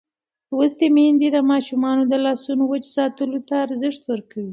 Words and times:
لوستې 0.49 0.87
میندې 0.95 1.27
د 1.31 1.37
ماشومانو 1.51 2.03
د 2.07 2.13
لاسونو 2.25 2.63
وچ 2.67 2.85
ساتلو 2.95 3.39
ته 3.47 3.53
ارزښت 3.65 4.01
ورکوي. 4.11 4.49